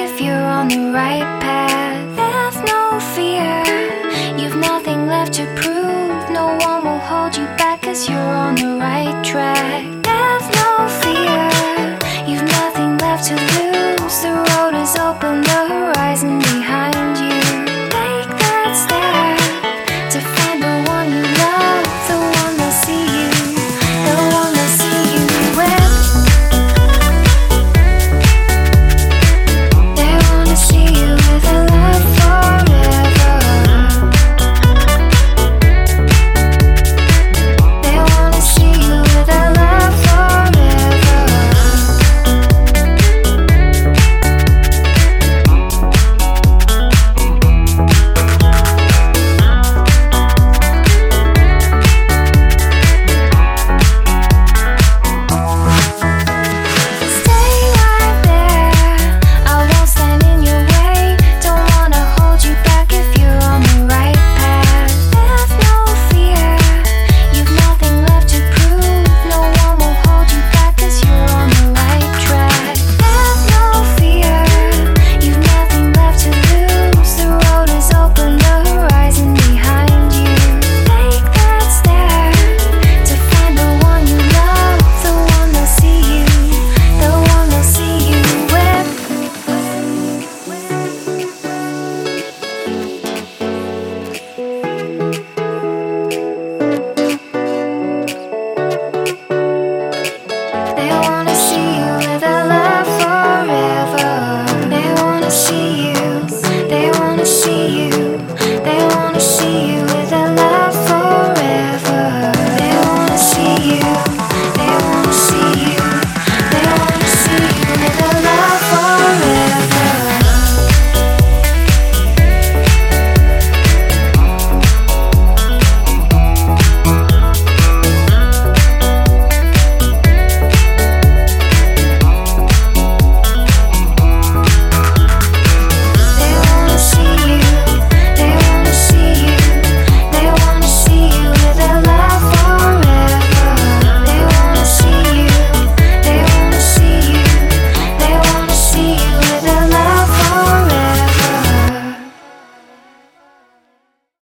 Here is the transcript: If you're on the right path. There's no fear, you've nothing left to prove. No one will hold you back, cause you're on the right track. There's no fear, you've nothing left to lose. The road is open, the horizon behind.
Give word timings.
If 0.00 0.20
you're 0.20 0.34
on 0.34 0.68
the 0.68 0.92
right 0.92 1.40
path. 1.40 2.16
There's 2.16 2.56
no 2.64 3.00
fear, 3.14 3.64
you've 4.38 4.56
nothing 4.56 5.08
left 5.08 5.32
to 5.34 5.44
prove. 5.56 6.30
No 6.30 6.56
one 6.60 6.84
will 6.84 6.98
hold 6.98 7.36
you 7.36 7.44
back, 7.58 7.82
cause 7.82 8.08
you're 8.08 8.18
on 8.18 8.54
the 8.54 8.78
right 8.78 9.24
track. 9.24 9.84
There's 10.02 10.46
no 10.60 10.88
fear, 11.02 12.28
you've 12.28 12.48
nothing 12.60 12.96
left 12.98 13.26
to 13.28 13.34
lose. 13.34 14.22
The 14.22 14.32
road 14.48 14.80
is 14.80 14.96
open, 14.96 15.42
the 15.42 15.66
horizon 15.68 16.38
behind. 16.38 17.07